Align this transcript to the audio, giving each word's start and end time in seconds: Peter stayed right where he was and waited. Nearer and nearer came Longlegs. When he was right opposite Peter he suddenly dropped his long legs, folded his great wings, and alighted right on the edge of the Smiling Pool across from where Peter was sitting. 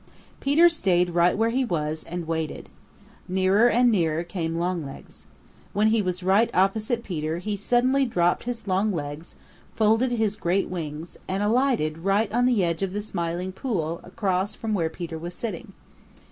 Peter 0.39 0.67
stayed 0.67 1.11
right 1.11 1.37
where 1.37 1.51
he 1.51 1.63
was 1.63 2.03
and 2.05 2.25
waited. 2.25 2.69
Nearer 3.27 3.69
and 3.69 3.91
nearer 3.91 4.23
came 4.23 4.57
Longlegs. 4.57 5.27
When 5.73 5.89
he 5.89 6.01
was 6.01 6.23
right 6.23 6.49
opposite 6.55 7.03
Peter 7.03 7.37
he 7.37 7.55
suddenly 7.55 8.05
dropped 8.07 8.45
his 8.45 8.65
long 8.67 8.91
legs, 8.91 9.35
folded 9.75 10.13
his 10.13 10.37
great 10.37 10.67
wings, 10.69 11.19
and 11.27 11.43
alighted 11.43 11.99
right 11.99 12.31
on 12.31 12.47
the 12.47 12.63
edge 12.63 12.81
of 12.81 12.93
the 12.93 13.01
Smiling 13.03 13.51
Pool 13.51 14.01
across 14.03 14.55
from 14.55 14.73
where 14.73 14.89
Peter 14.89 15.19
was 15.19 15.35
sitting. 15.35 15.71